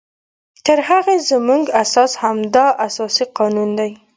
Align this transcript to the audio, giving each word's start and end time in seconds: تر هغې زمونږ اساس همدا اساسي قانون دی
تر 0.65 0.77
هغې 0.89 1.15
زمونږ 1.29 1.63
اساس 1.83 2.11
همدا 2.23 2.65
اساسي 2.87 3.25
قانون 3.37 3.69
دی 3.79 3.91